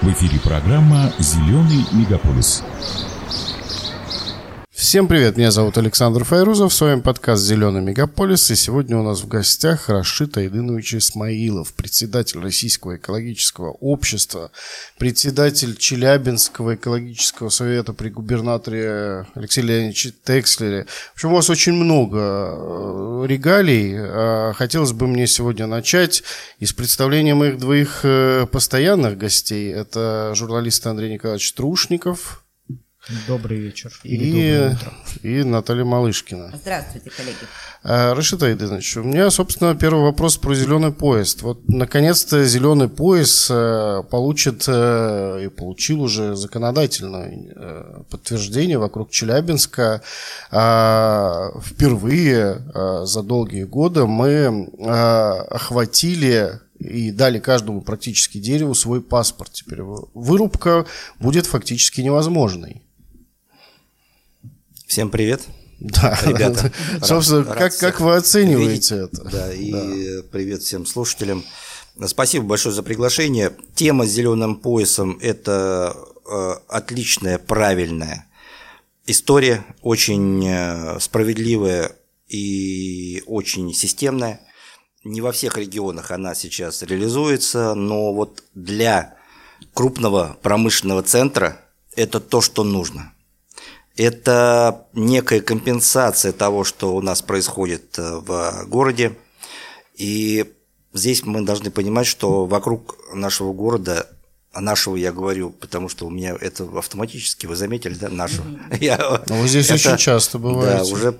[0.00, 2.62] В эфире программа «Зеленый мегаполис».
[4.78, 9.22] Всем привет, меня зовут Александр Файрузов, с вами подкаст «Зеленый мегаполис», и сегодня у нас
[9.22, 14.52] в гостях Рашид Айдынович Исмаилов, председатель Российского экологического общества,
[14.96, 20.86] председатель Челябинского экологического совета при губернаторе Алексее Леонидовиче Текслере.
[21.10, 23.96] В общем, у вас очень много э, регалий.
[23.98, 26.22] А хотелось бы мне сегодня начать
[26.60, 29.72] из представления моих двоих э, постоянных гостей.
[29.72, 32.44] Это журналист Андрей Николаевич Трушников,
[33.26, 33.90] Добрый вечер.
[34.04, 34.70] И,
[35.22, 36.52] и Наталья Малышкина.
[36.60, 37.36] Здравствуйте, коллеги.
[37.82, 41.40] А, Рашид Айдынович, у меня, собственно, первый вопрос про зеленый поезд.
[41.40, 50.02] Вот, наконец-то зеленый поезд э, получит э, и получил уже законодательное э, подтверждение вокруг Челябинска.
[50.50, 52.62] А, впервые
[53.04, 54.68] за долгие годы мы
[55.50, 59.52] охватили и дали каждому практически дереву свой паспорт.
[59.52, 60.86] Теперь вырубка
[61.18, 62.82] будет фактически невозможной.
[64.88, 65.42] Всем привет.
[65.80, 66.72] Да, ребята.
[67.02, 68.90] Собственно, рад, как, как вы оцениваете видеть.
[69.12, 69.24] это?
[69.24, 70.22] Да, и да.
[70.32, 71.44] привет всем слушателям.
[72.06, 73.54] Спасибо большое за приглашение.
[73.74, 75.94] Тема с зеленым поясом– это
[76.26, 78.28] э, отличная, правильная
[79.04, 81.92] история, очень э, справедливая
[82.26, 84.40] и очень системная.
[85.04, 89.16] Не во всех регионах она сейчас реализуется, но вот для
[89.74, 91.60] крупного промышленного центра
[91.94, 93.12] это то, что нужно–
[93.98, 99.16] это некая компенсация того, что у нас происходит э, в городе.
[99.96, 100.54] И
[100.92, 104.06] здесь мы должны понимать, что вокруг нашего города
[104.50, 108.46] а нашего я говорю, потому что у меня это автоматически, вы заметили, да, нашего.
[108.46, 108.78] Mm-hmm.
[108.80, 110.84] Я, ну, вы здесь это, очень часто бываете.
[110.84, 111.14] Да, уже,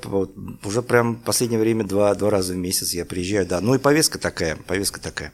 [0.64, 3.60] уже прям в последнее время два, два раза в месяц я приезжаю, да.
[3.60, 5.32] Ну и повестка такая, повестка такая.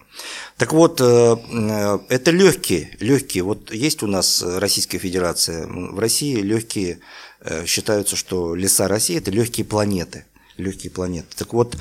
[0.57, 3.45] Так вот, э, э, это легкие, легкие.
[3.45, 6.99] Вот есть у нас Российская Федерация, в России легкие
[7.67, 10.25] считаются, что леса России– это легкие планеты.
[10.57, 11.29] Легкие планеты.
[11.37, 11.77] Так вот,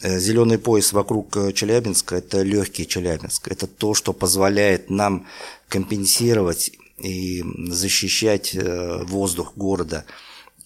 [0.00, 3.48] э, зеленый пояс вокруг э, Челябинска– это легкий Челябинск.
[3.48, 5.26] Это то, что позволяет нам
[5.68, 10.04] компенсировать и защищать воздух города–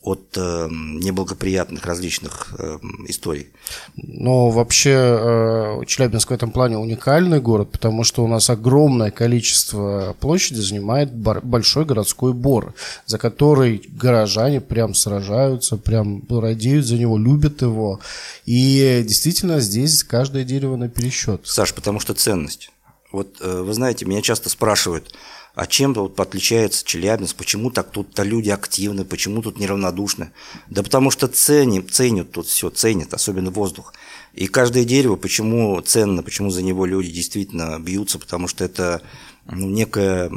[0.08, 3.48] от э, неблагоприятных различных э, историй.
[3.96, 10.16] Но вообще э, Челябинск в этом плане уникальный город, потому что у нас огромное количество
[10.18, 12.74] площади занимает большой городской бор,
[13.04, 18.00] за который горожане прям сражаются, прям радеют за него, любят его.
[18.46, 21.42] И действительно здесь каждое дерево на пересчет.
[21.46, 22.70] Саш, потому что ценность.
[23.12, 25.14] Вот э, вы знаете, меня часто спрашивают–
[25.58, 30.30] а чем вот отличается Челябинск, почему так тут-то люди активны, почему тут неравнодушны?
[30.70, 33.92] Да потому что ценим, ценят тут все, ценят, особенно воздух.
[34.34, 39.02] И каждое дерево, почему ценно, почему за него люди действительно бьются, потому что это
[39.50, 40.30] ну, некая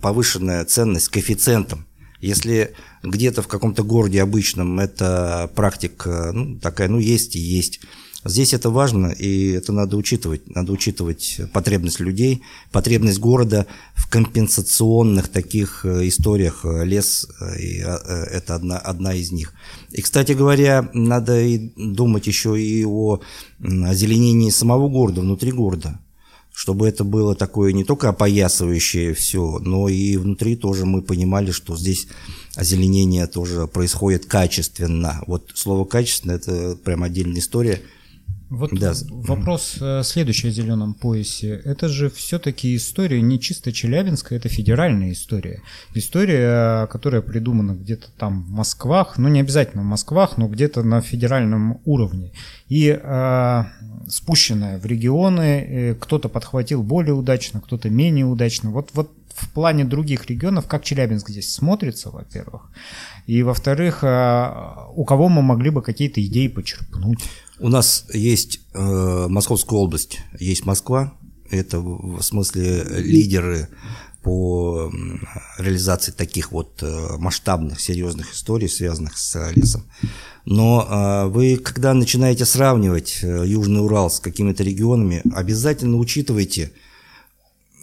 [0.00, 1.84] повышенная ценность коэффициентом.
[2.22, 2.72] Если
[3.02, 7.80] где-то в каком-то городе обычном эта практика ну, такая, ну есть и есть,
[8.28, 10.48] Здесь это важно, и это надо учитывать.
[10.54, 12.42] Надо учитывать потребность людей,
[12.72, 16.64] потребность города в компенсационных таких э, историях.
[16.64, 17.94] Лес э, и э,
[18.32, 19.54] это одна, одна из них.
[19.92, 23.20] И, кстати говоря, надо и думать еще и о
[23.60, 26.00] озеленении самого города, внутри города
[26.58, 31.76] чтобы это было такое не только опоясывающее все, но и внутри тоже мы понимали, что
[31.76, 32.08] здесь
[32.54, 35.22] озеленение тоже происходит качественно.
[35.26, 37.82] Вот слово качественно это прям отдельная история–
[38.48, 38.92] вот да.
[39.10, 41.60] вопрос э, следующий о зеленом поясе.
[41.64, 45.62] Это же все-таки история не чисто челябинская, это федеральная история.
[45.94, 51.00] История, которая придумана где-то там в Москвах, ну не обязательно в Москвах, но где-то на
[51.00, 52.30] федеральном уровне.
[52.68, 53.64] И э,
[54.08, 58.70] спущенная в регионы, э, кто-то подхватил более удачно, кто-то менее удачно.
[58.70, 62.62] Вот, вот в плане других регионов, как Челябинск здесь смотрится, во-первых,
[63.26, 64.52] и во-вторых, э,
[64.94, 67.20] у кого мы могли бы какие-то идеи почерпнуть.
[67.58, 71.12] У нас есть э, Московская область, есть Москва,
[71.50, 73.68] это в смысле лидеры
[74.22, 74.90] по
[75.58, 79.84] реализации таких вот э, масштабных, серьезных историй, связанных с лесом.
[80.44, 86.72] Но э, вы, когда начинаете сравнивать э, Южный Урал с какими-то регионами, обязательно учитывайте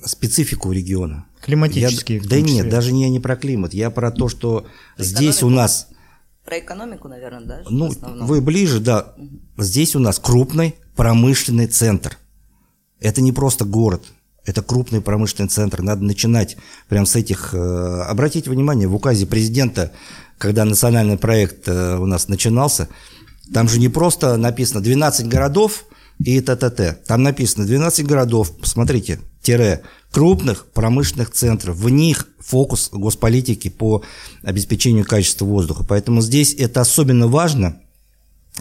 [0.05, 1.25] специфику региона.
[1.41, 2.19] Климатические.
[2.19, 3.73] Я, да нет, даже не, не про климат.
[3.73, 4.65] Я про то, что
[4.97, 5.88] здесь у нас
[6.45, 7.61] про экономику, наверное, да?
[7.69, 7.91] Ну,
[8.25, 9.13] вы ближе, да.
[9.17, 9.63] Угу.
[9.63, 12.17] Здесь у нас крупный промышленный центр.
[13.00, 14.03] Это не просто город,
[14.45, 15.81] это крупный промышленный центр.
[15.81, 16.57] Надо начинать
[16.89, 17.53] прямо с этих...
[17.53, 19.91] Э, обратите внимание, в указе президента,
[20.38, 22.89] когда национальный проект э, у нас начинался,
[23.53, 25.85] там же не просто написано 12 городов
[26.19, 27.00] и т.т.т.
[27.07, 29.19] Там написано 12 городов, посмотрите,
[30.12, 31.75] крупных промышленных центров.
[31.75, 34.04] В них фокус госполитики по
[34.44, 35.83] обеспечению качества воздуха.
[35.88, 37.80] Поэтому здесь это особенно важно.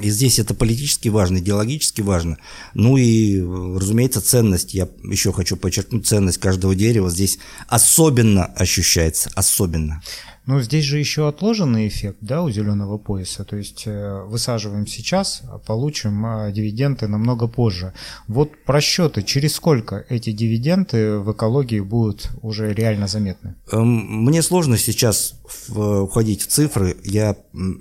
[0.01, 2.39] И здесь это политически важно, идеологически важно.
[2.73, 4.73] Ну и, разумеется, ценность.
[4.73, 7.39] Я еще хочу подчеркнуть, ценность каждого дерева здесь
[7.69, 9.31] особенно ощущается.
[9.35, 10.03] Особенно.
[10.45, 13.45] Ну, здесь же еще отложенный эффект, да, у зеленого пояса.
[13.45, 17.93] То есть э, высаживаем сейчас, а получим э, дивиденды намного позже.
[18.27, 23.55] Вот просчеты, через сколько эти дивиденды в экологии будут уже реально заметны?
[23.71, 26.97] Эм, мне сложно сейчас входить в цифры.
[27.05, 27.37] Я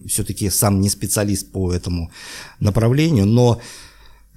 [0.07, 2.11] все-таки сам не специалист по этому
[2.59, 3.59] направлению, но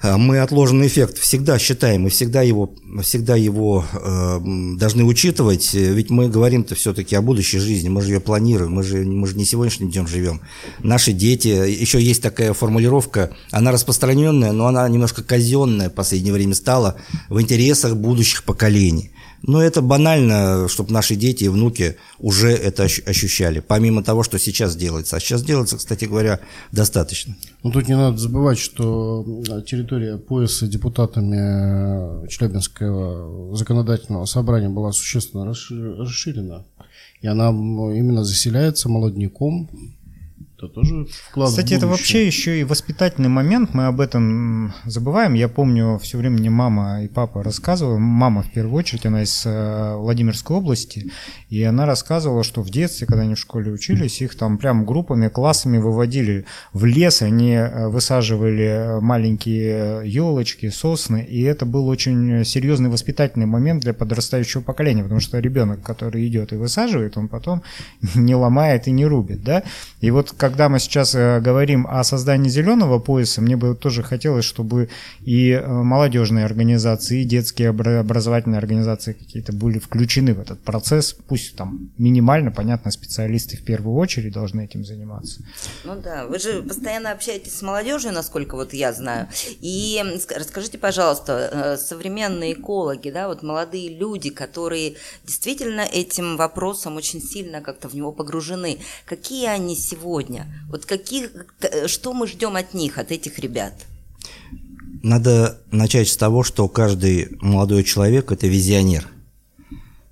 [0.02, 4.40] мы отложенный эффект всегда считаем и всегда его, всегда его э,
[4.76, 8.98] должны учитывать, ведь мы говорим-то все-таки о будущей жизни, мы же ее планируем, мы же,
[8.98, 10.42] мы же не сегодняшним днем живем.
[10.80, 16.54] Наши дети, еще есть такая формулировка, она распространенная, но она немножко казенная в последнее время
[16.54, 16.96] стала
[17.30, 19.10] в интересах будущих поколений.
[19.46, 24.74] Но это банально, чтобы наши дети и внуки уже это ощущали, помимо того, что сейчас
[24.74, 25.16] делается.
[25.16, 26.40] А сейчас делается, кстати говоря,
[26.72, 27.36] достаточно.
[27.62, 29.22] Ну, тут не надо забывать, что
[29.66, 36.64] территория пояса депутатами Челябинского законодательного собрания была существенно расширена.
[37.20, 39.68] И она именно заселяется молодняком,
[40.64, 45.34] это тоже вклад Кстати, это вообще еще и воспитательный момент, мы об этом забываем.
[45.34, 49.42] Я помню, все время мне мама и папа рассказывали, мама в первую очередь, она из
[49.44, 51.10] э, Владимирской области,
[51.48, 55.28] и она рассказывала, что в детстве, когда они в школе учились, их там прям группами,
[55.28, 62.90] классами выводили в лес, они э, высаживали маленькие елочки, сосны, и это был очень серьезный
[62.90, 67.62] воспитательный момент для подрастающего поколения, потому что ребенок, который идет и высаживает, он потом
[68.14, 69.62] не ломает и не рубит, да,
[70.00, 74.44] и вот когда мы сейчас э, говорим о создании зеленого пояса, мне бы тоже хотелось,
[74.44, 74.88] чтобы
[75.20, 81.12] и э, молодежные организации, и детские образовательные организации какие-то были включены в этот процесс.
[81.12, 85.40] Пусть там минимально, понятно, специалисты в первую очередь должны этим заниматься.
[85.82, 89.26] Ну да, вы же постоянно общаетесь с молодежью, насколько вот я знаю.
[89.60, 90.00] И
[90.36, 97.60] расскажите, пожалуйста, э, современные экологи, да, вот молодые люди, которые действительно этим вопросом очень сильно
[97.60, 100.33] как-то в него погружены, какие они сегодня?
[100.34, 100.46] Сегодня?
[100.68, 101.30] Вот каких,
[101.86, 103.74] что мы ждем от них, от этих ребят?
[105.02, 109.08] Надо начать с того, что каждый молодой человек– это визионер.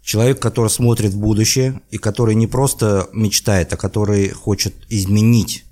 [0.03, 5.65] Человек, который смотрит в будущее и который не просто мечтает, а который хочет изменить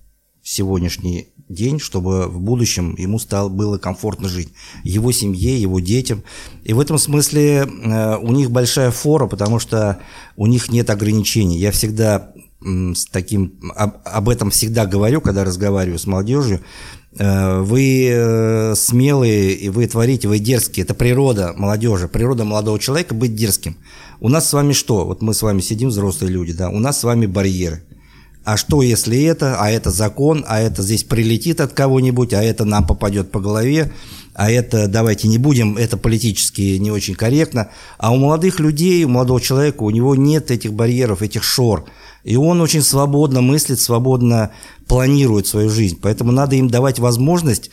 [0.42, 4.50] сегодняшний день, чтобы в будущем ему стало, было комфортно жить.
[4.84, 6.22] Его семье, его детям.
[6.62, 10.00] И в этом смысле э, у них большая фора, потому что
[10.36, 11.58] у них нет ограничений.
[11.58, 12.32] Я всегда
[12.62, 16.60] с таким, об, об этом всегда говорю, когда разговариваю с молодежью,
[17.18, 20.84] э, вы э, смелые, и вы творите, вы дерзкие.
[20.84, 23.78] Это природа молодежи, природа молодого человека быть дерзким.
[24.20, 25.06] У нас с вами что?
[25.06, 27.82] Вот мы с вами сидим, взрослые люди, да, у нас с вами барьеры.
[28.44, 32.64] А что, если это, а это закон, а это здесь прилетит от кого-нибудь, а это
[32.64, 33.92] нам попадет по голове,
[34.34, 37.70] а это, давайте не будем, это политически не очень корректно.
[37.98, 41.86] А у молодых людей, у молодого человека, у него нет этих барьеров, этих шор–
[42.24, 44.50] и он очень свободно мыслит, свободно
[44.86, 45.98] планирует свою жизнь.
[46.00, 47.70] Поэтому надо им давать возможность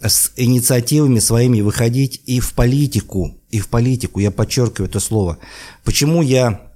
[0.00, 5.38] с инициативами своими выходить и в политику, и в политику, я подчеркиваю это слово.
[5.84, 6.72] Почему я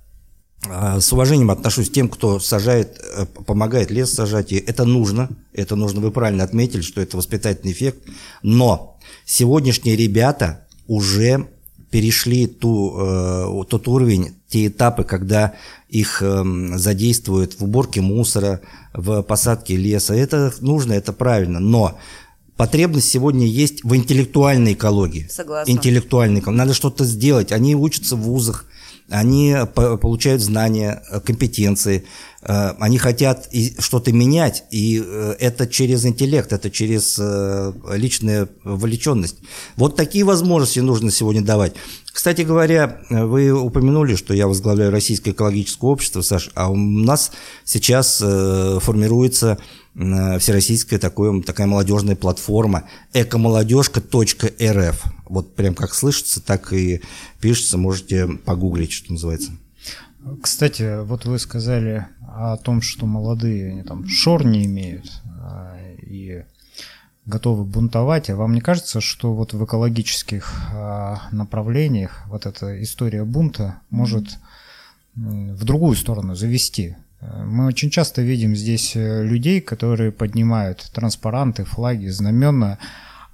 [0.66, 5.28] а, с уважением отношусь к тем, кто сажает, э, помогает лес сажать, и это нужно,
[5.52, 8.02] это нужно, вы правильно отметили, что это воспитательный эффект,
[8.42, 11.49] но сегодняшние ребята уже
[11.90, 15.54] перешли ту, э, тот уровень, те этапы, когда
[15.88, 16.45] их э,
[16.76, 18.61] задействуют в уборке мусора,
[18.92, 20.14] в посадке леса.
[20.14, 21.99] Это нужно, это правильно, но
[22.57, 25.28] потребность сегодня есть в интеллектуальной экологии.
[25.30, 25.71] Согласна.
[25.71, 26.59] Интеллектуальной экологии.
[26.59, 27.52] Надо что-то сделать.
[27.52, 28.66] Они учатся в вузах,
[29.11, 32.05] они получают знания, э, компетенции,
[32.43, 33.49] э, они хотят
[33.79, 37.19] что-то менять, и э, это через интеллект, это через
[37.91, 39.37] личную вовлеченность.
[39.77, 41.73] Вот такие возможности нужно сегодня давать.
[42.12, 47.31] Кстати говоря, вы упомянули, что я возглавляю Российское экологическое общество, Саш, а у нас
[47.65, 49.59] сейчас формируется
[49.99, 55.05] всероссийская такое, такая молодежная платформа экомолодежка.рф.
[55.25, 57.02] Вот прям как слышится, так и
[57.40, 59.52] пишется, можете погуглить, что называется.
[60.43, 66.45] Кстати, вот вы сказали о том, что молодые они там шор не имеют а, и
[67.26, 68.31] готовы бунтовать.
[68.31, 74.28] А вам не кажется, что вот в экологических а, направлениях вот эта история бунта может
[75.14, 76.97] в другую сторону завести?
[77.20, 82.78] Мы очень часто видим здесь э, людей, которые поднимают транспаранты, флаги, знамена,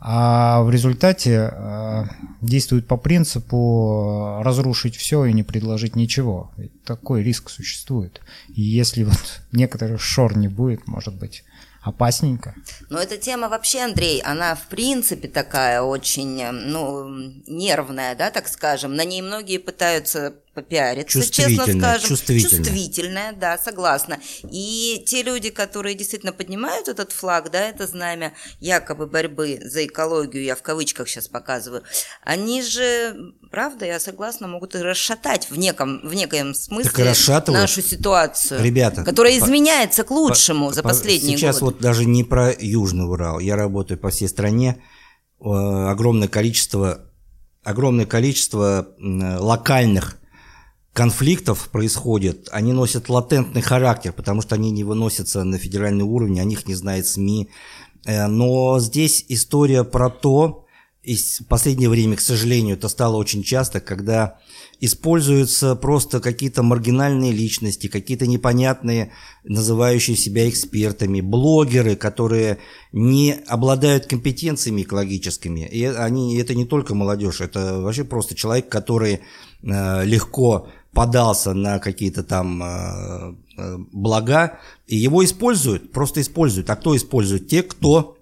[0.01, 2.05] а в результате э,
[2.41, 6.51] действует по принципу разрушить все и не предложить ничего.
[6.57, 8.21] Ведь такой риск существует.
[8.49, 11.45] И если вот некоторых шор не будет, может быть,
[11.83, 12.55] опасненько.
[12.89, 17.09] Но эта тема вообще, Андрей, она в принципе такая очень, ну,
[17.47, 18.97] нервная, да, так скажем.
[18.97, 22.09] На ней многие пытаются попиариться, честно скажем.
[22.09, 22.65] Чувствительная.
[22.65, 24.19] Чувствительная, да, согласна.
[24.51, 30.45] И те люди, которые действительно поднимают этот флаг, да, это знамя якобы борьбы за экологию,
[30.45, 31.83] я в кавычках сейчас показываю,
[32.23, 37.13] они же, правда, я согласна, могут и расшатать в неком, в некоем смысле
[37.49, 41.75] нашу ситуацию, Ребята, которая изменяется к лучшему по, за последние сейчас годы.
[41.75, 44.83] вот даже не про Южный Урал, я работаю по всей стране,
[45.41, 47.11] э, огромное количество
[47.65, 50.19] огромное количество локальных
[50.95, 56.45] конфликтов происходит, они носят латентный характер, потому что они не выносятся на федеральный уровень, о
[56.45, 57.51] них не знает СМИ.
[58.07, 60.65] Э, но здесь история про то,
[61.03, 64.39] и в последнее время, к сожалению, это стало очень часто, когда
[64.81, 72.59] используются просто какие-то маргинальные личности, какие-то непонятные, называющие себя экспертами, блогеры, которые
[72.93, 75.69] не обладают компетенциями экологическими.
[75.69, 79.21] И они, это не только молодежь, это вообще просто человек, который
[79.65, 86.71] легко подался на какие-то там э, э, блага, и его используют, просто используют.
[86.71, 87.49] А кто использует?
[87.49, 88.17] Те, кто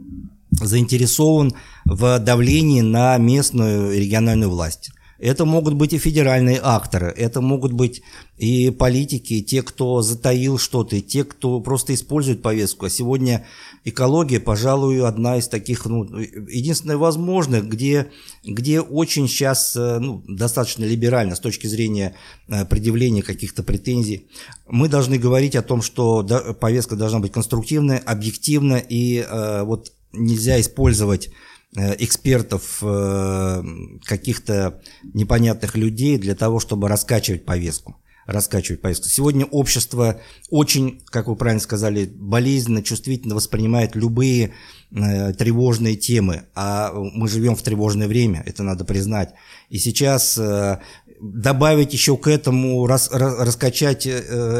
[0.50, 1.52] заинтересован
[1.84, 4.90] в давлении на местную региональную власть.
[5.22, 8.02] Это могут быть и федеральные акторы, это могут быть
[8.38, 12.86] и политики, те, кто затаил что-то, и те, кто просто использует повестку.
[12.86, 13.46] А сегодня
[13.84, 18.10] экология, пожалуй, одна из таких, ну, единственная возможных, где,
[18.44, 22.16] где очень сейчас э, ну, достаточно либерально с точки зрения
[22.48, 24.26] э, предъявления каких-то претензий.
[24.66, 26.24] Мы должны говорить о том, что
[26.60, 31.30] повестка должна быть конструктивная, объективна, и э, вот нельзя использовать
[31.74, 33.62] экспертов, э,
[34.04, 34.82] каких-то
[35.14, 39.08] непонятных людей для того, чтобы раскачивать повестку раскачивать повестку.
[39.08, 44.52] Сегодня общество очень, как вы правильно сказали, болезненно, чувствительно воспринимает любые
[44.90, 49.34] э, тревожные темы, а мы живем в тревожное время, это надо признать.
[49.70, 50.78] И сейчас э,
[51.22, 54.10] добавить еще к этому, рас, раскачать э,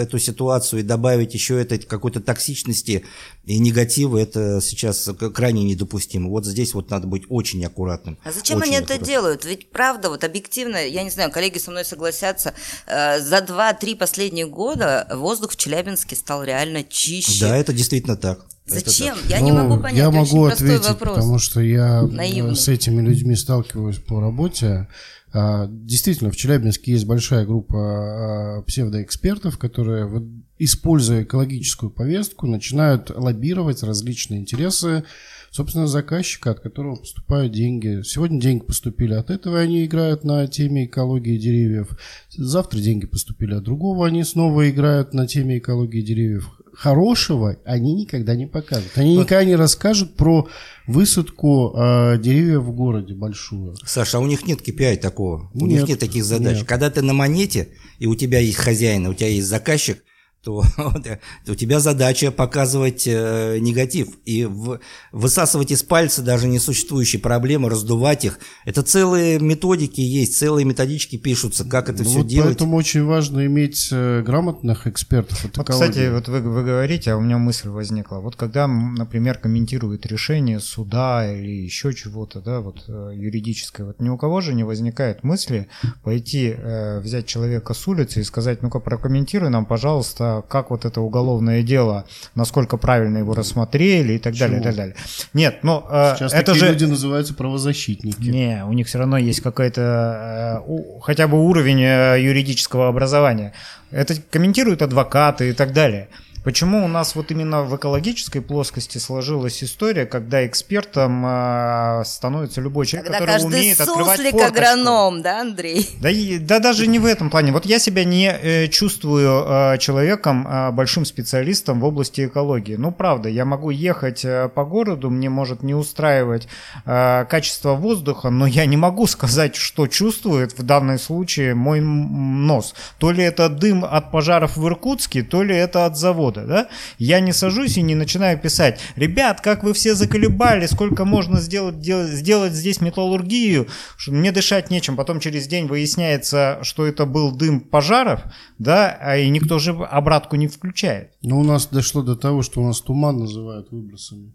[0.03, 3.05] эту ситуацию и добавить еще этой какой-то токсичности
[3.45, 6.29] и негатива, это сейчас крайне недопустимо.
[6.31, 8.17] Вот здесь вот надо быть очень аккуратным.
[8.23, 8.97] А зачем они аккуратным.
[8.97, 9.45] это делают?
[9.45, 12.55] Ведь правда, вот объективно, я не знаю, коллеги со мной согласятся,
[12.87, 17.41] э, за 2-3 последних года воздух в Челябинске стал реально чище.
[17.41, 18.47] Да, это действительно так.
[18.67, 19.17] Зачем?
[19.29, 19.99] Я ну, не могу понять.
[19.99, 21.17] Я могу очень ответить, вопрос.
[21.17, 22.55] потому что я Наивный.
[22.55, 24.87] с этими людьми сталкиваюсь по работе.
[25.35, 30.11] А, действительно, в Челябинске есть большая группа а, псевдоэкспертов, которые,
[30.59, 35.05] используя экологическую повестку, начинают лоббировать различные интересы,
[35.51, 38.03] собственно, заказчика, от которого поступают деньги.
[38.05, 41.97] Сегодня деньги поступили от этого, они играют на теме экологии деревьев.
[42.37, 48.35] Завтра деньги поступили от другого, они снова играют на теме экологии деревьев хорошего они никогда
[48.35, 48.91] не покажут.
[48.97, 50.49] Они никогда не расскажут про
[50.87, 53.77] высадку э, деревьев в городе большую.
[53.85, 55.51] Саша, а у них нет KPI такого.
[55.55, 56.59] У нет, них нет таких задач.
[56.59, 56.67] Нет.
[56.67, 60.03] Когда ты на монете, и у тебя есть хозяин, у тебя есть заказчик,
[60.43, 60.65] то
[61.49, 64.81] у тебя задача показывать э, негатив и в,
[65.13, 68.41] высасывать из пальца даже несуществующие проблемы, раздувать их.
[68.65, 72.49] Это целые методики есть, целые методички пишутся, как это ну, все вот делать.
[72.49, 75.45] Поэтому очень важно иметь э, грамотных экспертов.
[75.45, 78.17] Вот, кстати, вот вы, вы говорите, а у меня мысль возникла.
[78.17, 84.09] Вот когда, например, комментируют решение суда или еще чего-то, да, вот э, юридическое, вот ни
[84.09, 85.69] у кого же не возникает мысли
[86.03, 91.01] пойти э, взять человека с улицы и сказать, ну-ка прокомментируй нам, пожалуйста, как вот это
[91.01, 94.49] уголовное дело, насколько правильно его рассмотрели и так Почему?
[94.49, 94.97] далее, и так далее.
[95.35, 96.69] Нет, но э, Сейчас это же...
[96.69, 98.29] люди называются правозащитники.
[98.29, 103.53] Не, у них все равно есть какой-то э, хотя бы уровень э, юридического образования.
[103.91, 106.09] Это комментируют адвокаты и так далее.
[106.45, 112.87] Почему у нас вот именно в экологической плоскости сложилась история, когда экспертом э, становится любой
[112.87, 114.43] человек, когда который умеет открывать форточку?
[114.43, 115.89] агроном, да, Андрей?
[116.01, 116.09] Да,
[116.41, 117.53] да даже не в этом плане.
[117.53, 122.75] Вот я себя не э, чувствую э, человеком, э, большим специалистом в области экологии.
[122.75, 126.49] Ну, правда, я могу ехать э, по городу, мне может не устраивать
[126.85, 132.75] э, качество воздуха, но я не могу сказать, что чувствует в данном случае мой нос.
[132.99, 136.69] То ли это дым от пожаров в Иркутске, то ли это от завода года, да,
[136.99, 141.81] я не сажусь и не начинаю писать, ребят, как вы все заколебали, сколько можно сделать,
[141.81, 147.33] делать, сделать здесь металлургию, что мне дышать нечем, потом через день выясняется, что это был
[147.33, 148.23] дым пожаров,
[148.59, 151.13] да, а и никто же обратку не включает.
[151.23, 154.35] Ну, у нас дошло до того, что у нас туман называют выбросами.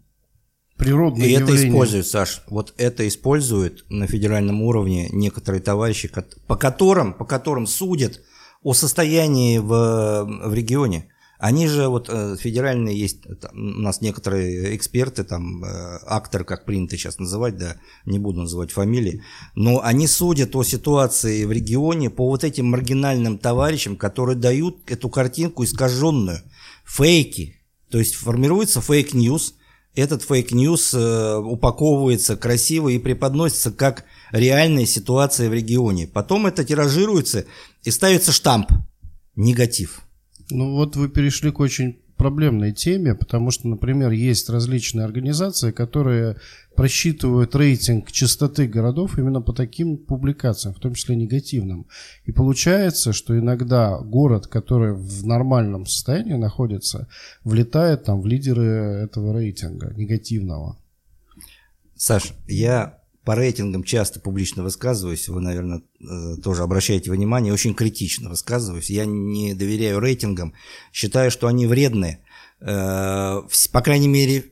[0.76, 1.70] природное И это явление.
[1.70, 6.10] используют, Саш, вот это используют на федеральном уровне некоторые товарищи,
[6.46, 8.20] по которым, по которым судят
[8.62, 11.10] о состоянии в, в регионе.
[11.38, 16.64] Они же, вот э, федеральные есть, э, у нас некоторые эксперты, там, э, акторы, как
[16.64, 19.22] принято сейчас называть, да, не буду называть фамилии,
[19.54, 25.08] но они судят о ситуации в регионе по вот этим маргинальным товарищам, которые дают эту
[25.08, 26.40] картинку искаженную,
[26.84, 27.60] фейки.
[27.88, 29.54] То есть формируется fake news,
[29.94, 36.08] этот fake news э, упаковывается красиво и преподносится как реальная ситуация в регионе.
[36.08, 37.46] Потом это тиражируется
[37.84, 38.72] и ставится штамп
[39.36, 40.02] «негатив».
[40.50, 46.36] Ну вот вы перешли к очень проблемной теме, потому что, например, есть различные организации, которые
[46.74, 51.86] просчитывают рейтинг чистоты городов именно по таким публикациям, в том числе негативным.
[52.24, 57.08] И получается, что иногда город, который в нормальном состоянии находится,
[57.44, 60.76] влетает там в лидеры этого рейтинга негативного.
[61.94, 62.97] Саш, я
[63.28, 68.88] по рейтингам часто публично высказываюсь, вы, наверное, э, тоже обращаете внимание, очень критично высказываюсь.
[68.88, 70.54] Я не доверяю рейтингам,
[70.94, 72.20] считаю, что они вредны.
[72.62, 74.46] Э, По крайней мере,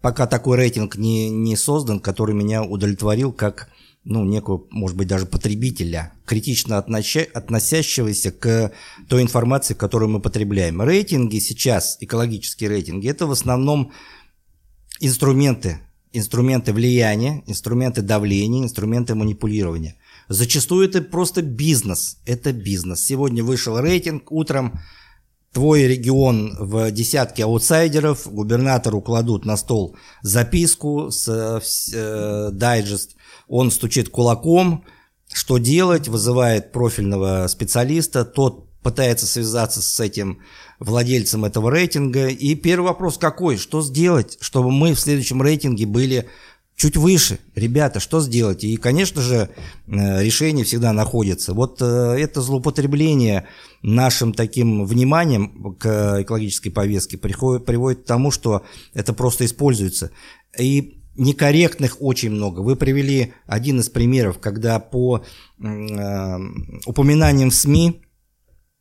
[0.00, 3.68] пока такой рейтинг не, не создан, который меня удовлетворил как
[4.04, 8.72] ну, некого, может быть, даже потребителя, критично относя- относящегося к
[9.10, 10.80] той информации, которую мы потребляем.
[10.80, 13.92] Рейтинги сейчас, экологические рейтинги, это в основном
[15.00, 15.80] инструменты,
[16.12, 19.96] инструменты влияния, инструменты давления, инструменты манипулирования.
[20.28, 22.18] Зачастую это просто бизнес.
[22.26, 23.00] Это бизнес.
[23.00, 24.80] Сегодня вышел рейтинг, утром
[25.52, 31.60] твой регион в десятке аутсайдеров, губернатору кладут на стол записку с э,
[31.96, 33.16] э, дайджест,
[33.48, 34.84] он стучит кулаком,
[35.32, 40.40] что делать, вызывает профильного специалиста, тот пытается связаться с этим
[40.78, 42.28] владельцем этого рейтинга.
[42.28, 43.56] И первый вопрос какой?
[43.56, 46.28] Что сделать, чтобы мы в следующем рейтинге были
[46.80, 47.38] чуть выше.
[47.54, 48.64] Ребята, что сделать?
[48.64, 49.50] И, конечно же,
[49.86, 51.52] э, решение всегда находится.
[51.52, 53.46] Вот э, это злоупотребление
[53.82, 58.64] нашим таким вниманием к экологической повестке приходит, приводит к тому, что
[58.94, 60.10] это просто используется.
[60.58, 62.60] И некорректных очень много.
[62.60, 65.22] Вы привели один из примеров, когда по
[65.58, 66.38] э,
[66.86, 68.00] упоминаниям в СМИ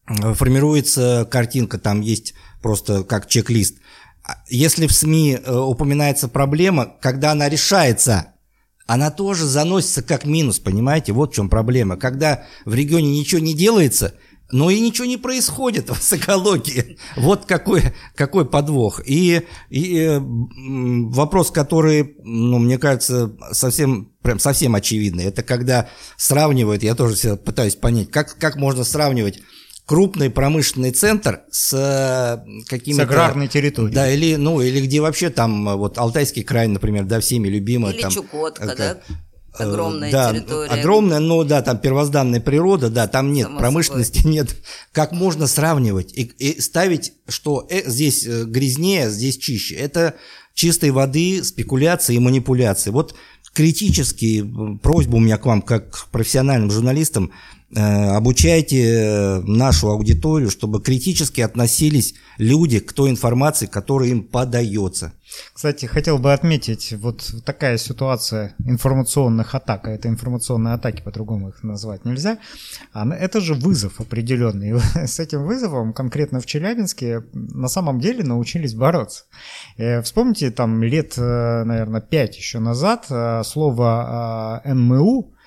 [0.09, 3.77] формируется картинка, там есть просто как чек-лист.
[4.23, 8.33] А Если в СМИ э, упоминается проблема, когда она решается,
[8.85, 11.13] она тоже заносится как минус, понимаете?
[11.13, 11.95] Вот в чем проблема.
[11.95, 14.15] Когда в регионе ничего не делается,
[14.51, 16.97] но и ничего не происходит с экологией.
[17.15, 17.83] Вот какой,
[18.15, 19.01] какой подвох.
[19.05, 26.81] И, и э, вопрос, который, ну, мне кажется, совсем, прям совсем очевидный, это когда сравнивают,
[26.81, 29.39] я тоже пытаюсь понять, как, как можно сравнивать
[29.89, 33.01] крупный промышленный центр с э, какими-то...
[33.01, 33.95] С аграрной территорией.
[33.95, 37.93] Да, или, ну, или где вообще там, э, вот Алтайский край, например, да, всеми любимый.
[37.93, 38.97] Или там, Чукотка, э, да?
[39.57, 40.69] э, Огромная да, территория.
[40.69, 44.55] Огромная, но да, там первозданная природа, да, там нет Само промышленности, нет.
[44.91, 49.73] Как можно сравнивать и, и ставить, что э, здесь грязнее, здесь чище?
[49.73, 50.13] Это
[50.53, 52.91] чистой воды спекуляции и манипуляции.
[52.91, 53.15] Вот
[53.55, 57.31] критически м, просьба у меня к вам, как к профессиональным журналистам,
[57.75, 65.13] обучайте э, нашу аудиторию, чтобы критически относились люди к той информации, которая им подается.
[65.53, 71.61] Кстати, хотел бы отметить, вот такая ситуация информационных атак, а это информационные атаки, по-другому их
[71.63, 72.39] назвать нельзя,
[72.93, 74.79] она- это же вызов определенный.
[75.07, 79.25] С этим вызовом конкретно в Челябинске на самом деле научились бороться.
[79.77, 85.38] Э, Вспомните, там лет, э, наверное, пять еще назад э, слово э, НМУ э,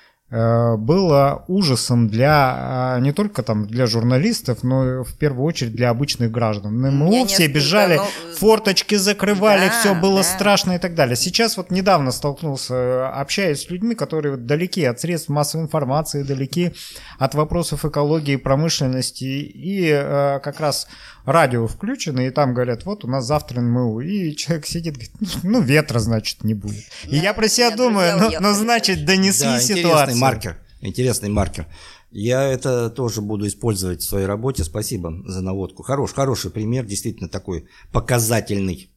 [0.77, 5.89] было ужасом для э, не только там для журналистов, но и в первую очередь для
[5.91, 6.81] обычных граждан.
[7.11, 10.23] Я все бежали, ну, форточки закрывали, да, все было да.
[10.23, 11.15] страшно и так далее.
[11.15, 16.73] Сейчас вот недавно столкнулся, э, общаясь с людьми, которые далеки от средств массовой информации, далеки
[17.19, 20.87] от вопросов экологии, промышленности, и э, как раз
[21.25, 25.11] радио включено, и там говорят, вот у нас завтра НМУ, и человек сидит, говорит,
[25.43, 26.83] ну ветра, значит, не будет.
[27.05, 30.17] И Да, я про себя думаю, ну, ну значит, донесли Да, интересный ситуацию.
[30.17, 30.59] маркер.
[30.81, 31.67] Интересный маркер.
[32.11, 34.63] Я это тоже буду использовать в своей работе.
[34.63, 35.81] Спасибо за наводку.
[35.81, 38.92] Хорош, хороший пример, действительно такой показательный.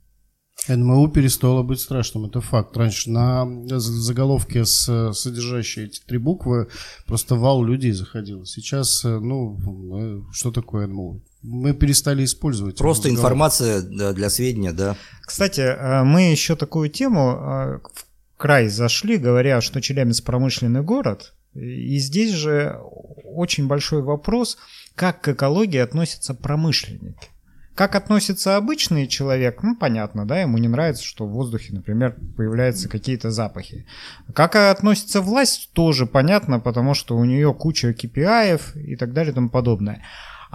[0.68, 2.76] НМУ перестало быть страшным, это факт.
[2.76, 3.46] Раньше на
[3.78, 6.68] заголовке, с, содержащие эти три буквы,
[7.06, 8.44] просто вал людей заходил.
[8.46, 9.58] Сейчас, э, ну,
[9.96, 11.20] э, что такое НМУ?
[11.42, 12.78] Мы перестали использовать.
[12.78, 14.96] Просто информация для сведения, да.
[15.24, 21.34] Кстати, э, мы еще такую тему в край зашли, говоря, что Челябинск промышленный город.
[21.54, 22.78] И здесь же
[23.24, 24.58] очень большой вопрос,
[24.94, 27.28] как к экологии относятся промышленники.
[27.76, 32.88] Как относится обычный человек, ну, понятно, да, ему не нравится, что в воздухе, например, появляются
[32.88, 33.84] какие-то запахи.
[34.32, 39.34] Как относится власть, тоже понятно, потому что у нее куча KPI и так далее и
[39.34, 40.02] тому подобное.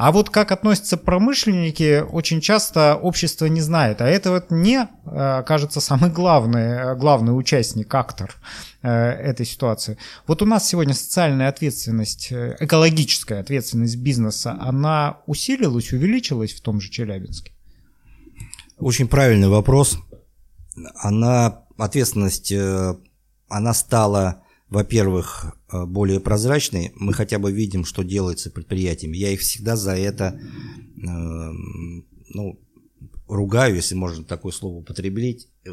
[0.02, 4.02] А вот как относятся промышленники, очень часто общество не знает.
[4.02, 8.34] А это вот не, э, кажется, самый главный, э, главный участник, актор
[8.82, 10.00] э, этой ситуации.
[10.26, 16.90] Вот у нас сегодня социальная ответственность, экологическая ответственность бизнеса, она усилилась, увеличилась в том же
[16.90, 17.52] Челябинске?
[18.80, 20.00] Очень правильный вопрос.
[20.96, 22.52] Она, ответственность,
[23.50, 29.18] она стала во-первых, э, более прозрачные, мы хотя бы видим, что делается предприятиями.
[29.18, 31.52] Я их всегда за это э,
[32.30, 32.58] ну,
[33.28, 35.72] ругаю, если можно такое слово употреблять, э,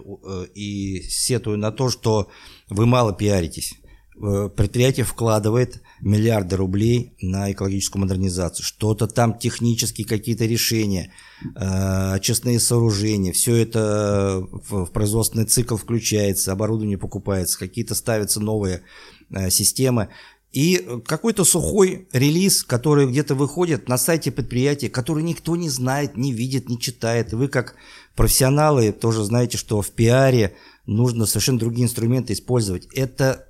[0.53, 2.29] и сетую на то, что
[2.69, 3.75] вы мало пиаритесь.
[4.21, 8.65] Э, предприятие вкладывает миллиарды рублей на экологическую модернизацию.
[8.65, 11.13] Что-то там технические какие-то решения,
[11.55, 18.83] э, очистные сооружения, все это в производственный цикл включается, оборудование покупается, какие-то ставятся новые
[19.31, 20.09] э, системы.
[20.51, 26.33] И какой-то сухой релиз, который где-то выходит на сайте предприятия, который никто не знает, не
[26.33, 27.33] видит, не читает.
[27.35, 27.77] Вы как
[28.17, 32.87] профессионалы тоже знаете, что в пиаре нужно совершенно другие инструменты использовать.
[32.95, 33.48] Это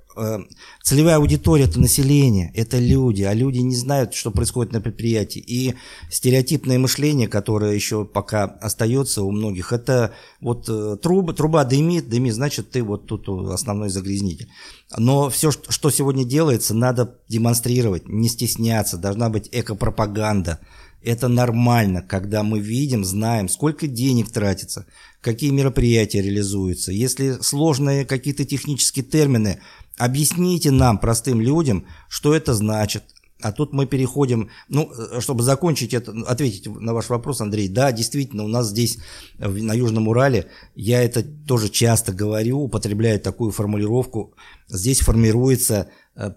[0.83, 5.43] целевая аудитория это население, это люди, а люди не знают, что происходит на предприятии.
[5.47, 5.75] И
[6.11, 12.35] стереотипное мышление, которое еще пока остается у многих, это вот э, труба, труба дымит, дымит,
[12.35, 14.49] значит ты вот тут основной загрязнитель.
[14.97, 20.61] Но все, что сегодня делается, надо демонстрировать, не стесняться, должна быть экопропаганда.
[21.03, 24.87] Это нормально, когда мы видим, знаем, сколько денег тратится,
[25.21, 26.91] какие мероприятия реализуются.
[26.91, 29.61] Если сложные какие-то технические термины,
[29.99, 33.03] Объясните нам, простым людям, что это значит.
[33.41, 37.93] А тут мы переходим, ну, э, чтобы закончить это, ответить на ваш вопрос, Андрей, да,
[37.93, 38.99] действительно, у нас здесь,
[39.39, 44.35] на Южном Урале, я это тоже часто говорю, употребляю такую формулировку,
[44.67, 46.33] здесь формируется э, э,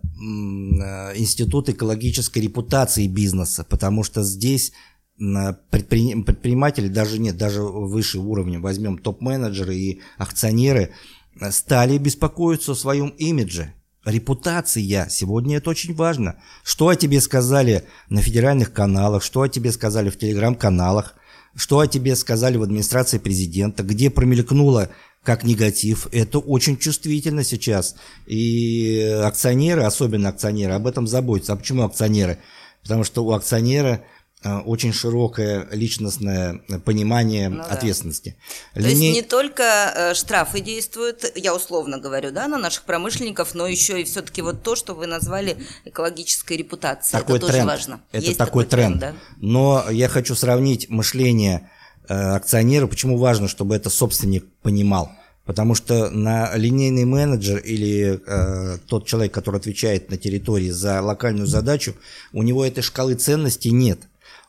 [1.17, 4.71] институт экологической репутации бизнеса, потому что здесь
[5.17, 10.91] предприниматели, даже нет, даже выше уровня, возьмем топ-менеджеры и акционеры–
[11.51, 13.73] стали беспокоиться о своем имидже.
[14.05, 15.07] Репутация.
[15.09, 16.41] Сегодня это очень важно.
[16.63, 21.15] Что о тебе сказали на федеральных каналах, что о тебе сказали в телеграм-каналах,
[21.55, 24.89] что о тебе сказали в администрации президента, где промелькнуло
[25.23, 26.07] как негатив.
[26.11, 27.95] Это очень чувствительно сейчас.
[28.25, 31.53] И акционеры, особенно акционеры, об этом заботятся.
[31.53, 32.39] А почему акционеры?
[32.81, 34.03] Потому что у акционера
[34.43, 38.36] очень широкое личностное понимание ну, ответственности.
[38.73, 38.82] Да.
[38.82, 39.08] То Лине...
[39.08, 44.01] есть не только э, штрафы действуют, я условно говорю, да, на наших промышленников, но еще
[44.01, 47.19] и все-таки вот то, что вы назвали экологической репутацией.
[47.19, 47.60] Такой это тренд.
[47.60, 48.01] тоже важно.
[48.12, 48.99] Это Есть такой, такой тренд.
[48.99, 49.21] тренд да?
[49.38, 51.69] Но я хочу сравнить мышление
[52.10, 52.88] э, акционера.
[52.88, 55.12] Почему важно, чтобы это собственник понимал?
[55.45, 61.47] Потому что на линейный менеджер или э, тот человек, который отвечает на территории за локальную
[61.47, 61.95] задачу,
[62.32, 63.99] у него этой шкалы ценностей нет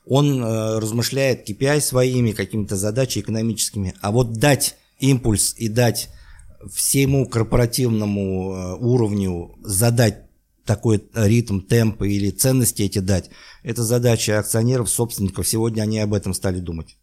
[0.06, 6.10] он э, размышляет KPI своими какими-то задачами экономическими, а вот дать импульс и дать
[6.70, 10.26] всему корпоративному э, уровню задать
[10.64, 13.30] такой ритм, темп или ценности эти дать,
[13.62, 15.46] это задача акционеров, собственников.
[15.46, 16.96] Сегодня они об этом стали думать.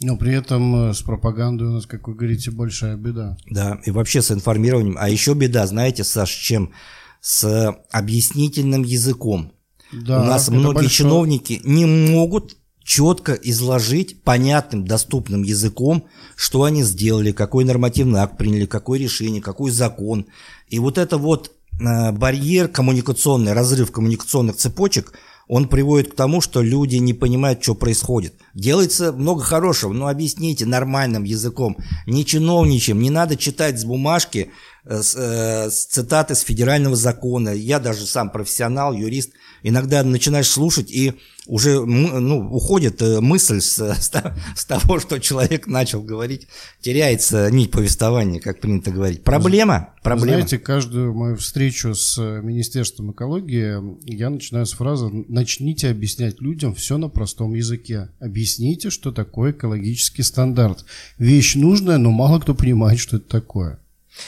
[0.00, 3.38] Но при этом э, с пропагандой у нас, как вы говорите, большая беда.
[3.50, 4.96] Да, и вообще с информированием.
[4.98, 6.72] А еще беда, знаете, Саш, чем?
[7.20, 9.52] С объяснительным языком.
[9.92, 10.90] Да, У нас многие большое...
[10.90, 16.04] чиновники не могут четко изложить понятным, доступным языком,
[16.36, 20.26] что они сделали, какой нормативный акт приняли, какое решение, какой закон.
[20.68, 25.12] И вот это вот э, барьер коммуникационный, разрыв коммуникационных цепочек,
[25.48, 28.34] он приводит к тому, что люди не понимают, что происходит.
[28.54, 34.52] Делается много хорошего, но объясните нормальным языком, не чиновничьим, не надо читать с бумажки,
[34.84, 37.48] э, с, э, с цитаты с федерального закона.
[37.48, 39.32] Я даже сам профессионал, юрист–
[39.68, 41.14] иногда начинаешь слушать, и
[41.46, 46.48] уже ну, уходит э, мысль с, с того, что человек начал говорить,
[46.80, 49.22] теряется нить повествования, как принято говорить.
[49.22, 50.38] Проблема, проблема.
[50.38, 56.98] Знаете, каждую мою встречу с Министерством экологии я начинаю с фразы «начните объяснять людям все
[56.98, 58.08] на простом языке».
[58.20, 60.84] Объясните, что такое экологический стандарт.
[61.18, 63.80] Вещь нужная, но мало кто понимает, что это такое.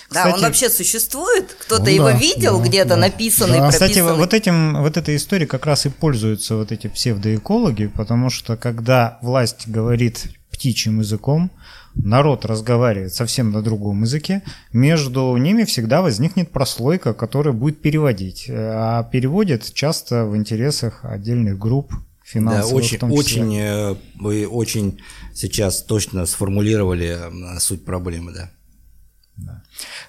[0.08, 1.56] Кстати, да, он вообще существует?
[1.60, 2.96] Кто-то ну, его да, видел да, где-то да.
[2.96, 3.70] написанный, да.
[3.70, 8.56] Кстати, вот этим, вот этой историей как раз и пользуются вот эти псевдоэкологи, потому что
[8.56, 11.50] когда власть говорит птичьим языком,
[11.94, 18.46] народ разговаривает совсем на другом языке, между ними всегда возникнет прослойка, которая будет переводить.
[18.48, 21.92] А переводит часто в интересах отдельных групп
[22.24, 23.42] финансовых Да, очень, в том числе.
[23.42, 25.00] очень, э, вы очень
[25.34, 28.50] сейчас точно сформулировали э, суть проблемы, да.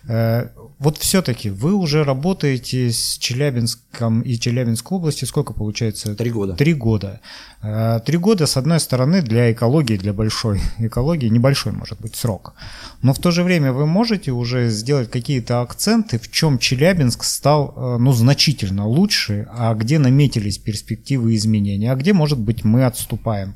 [0.08, 5.26] Э, Вот все-таки вы уже работаете с Челябинском и Челябинской области.
[5.26, 6.16] Сколько получается?
[6.16, 6.54] Три года.
[6.56, 7.20] Три года.
[7.62, 12.54] Э, Три года, с одной стороны, для экологии, для большой экологии, небольшой, может быть, срок.
[13.02, 17.74] Но в то же время вы можете уже сделать какие-то акценты, в чем Челябинск стал
[17.76, 23.54] э, ну, значительно лучше, а где наметились перспективы изменения, а где, может быть, мы отступаем.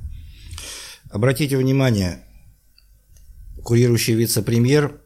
[1.09, 2.19] Обратите внимание,
[3.63, 5.03] курирующий вице-премьер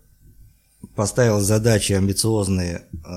[0.97, 3.07] поставил задачи амбициозные, э,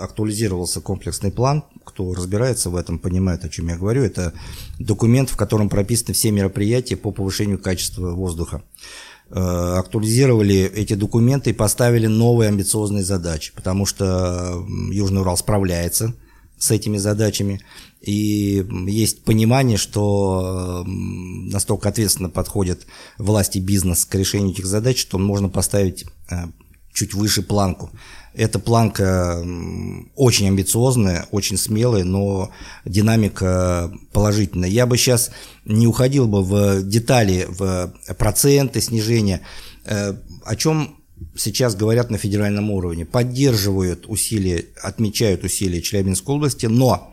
[0.00, 1.62] актуализировался комплексный план.
[1.84, 4.02] Кто разбирается в этом, понимает, о чем я говорю.
[4.02, 4.32] Это
[4.78, 8.62] документ, в котором прописаны все мероприятия по повышению качества воздуха.
[9.30, 16.14] Э, Актуализировали эти документы и поставили новые амбициозные задачи, потому что Южный Урал справляется
[16.58, 17.60] с этими задачами.
[18.00, 22.86] И есть понимание, что настолько ответственно подходят
[23.18, 26.46] власти бизнес к решению этих задач, что можно поставить э,
[26.92, 27.90] чуть выше планку.
[28.34, 29.44] Эта планка
[30.14, 32.50] очень амбициозная, очень смелая, но
[32.84, 34.68] динамика положительная.
[34.68, 35.30] Я бы сейчас
[35.64, 39.40] не уходил бы в детали, в проценты снижения.
[39.84, 40.98] Э, О чем
[41.34, 43.04] сейчас говорят на федеральном уровне?
[43.04, 47.10] Поддерживают усилия, отмечают усилия Челябинской области, но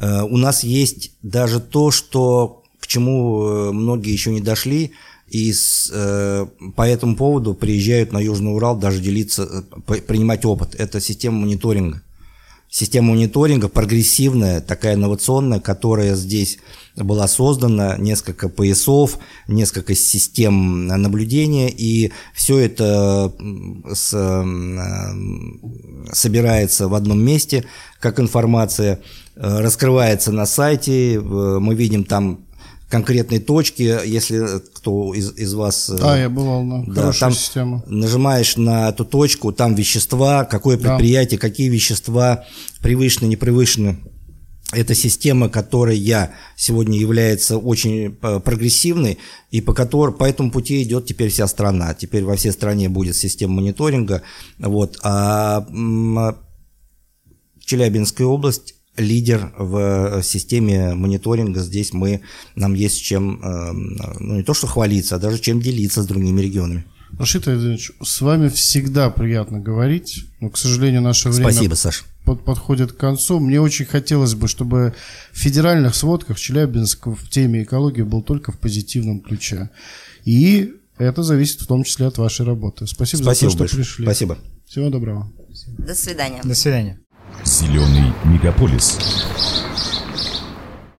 [0.00, 4.92] э, у нас есть даже то, что к чему э, многие еще не дошли,
[5.28, 10.74] и с, э, по этому поводу приезжают на Южный Урал даже делиться, э, принимать опыт.
[10.74, 12.02] Это система мониторинга.
[12.68, 16.58] Система мониторинга прогрессивная, такая инновационная, которая здесь
[16.96, 23.32] была создана, несколько поясов, несколько систем наблюдения, и все это
[23.92, 25.60] с, м,
[26.12, 27.64] собирается в одном месте,
[28.00, 29.00] как информация,
[29.36, 32.40] э, раскрывается на сайте, э, мы видим там
[32.94, 35.90] конкретные точки, если кто из, из вас...
[35.90, 37.82] э, Да, я бывал на да, хорошая там система.
[37.86, 40.82] нажимаешь на эту точку, там вещества, какое Да.
[40.96, 42.44] предприятие, какие вещества
[42.82, 43.96] превышены, не превышены.
[44.72, 49.18] Это система, которая сегодня является очень э, прогрессивной,
[49.50, 51.94] и по, которой, по этому пути идет теперь вся страна.
[51.94, 54.22] Теперь во всей стране будет система мониторинга.
[54.58, 54.98] Вот.
[55.02, 56.36] А м,
[57.64, 61.60] Челябинская область лидер в системе мониторинга.
[61.60, 62.20] Здесь мы,
[62.54, 63.72] нам есть чем, э,
[64.20, 66.84] ну не то что хвалиться, а даже чем делиться с другими регионами.
[67.18, 72.04] Рашид Айденович, с вами всегда приятно говорить, но, к сожалению, наше время Спасибо, Саш.
[72.24, 73.38] под- подходит к концу.
[73.38, 74.94] Мне очень хотелось бы, чтобы
[75.32, 79.70] в федеральных сводках Челябинск в теме экологии был только в позитивном ключе.
[80.24, 82.86] И это зависит в том числе от вашей работы.
[82.88, 83.84] Спасибо, Спасибо за то, что большое.
[83.84, 84.04] пришли.
[84.06, 84.38] Спасибо.
[84.66, 85.32] Всего доброго.
[85.78, 86.40] До свидания.
[86.42, 86.98] До свидания.
[87.44, 89.63] Зеленый мегаполис.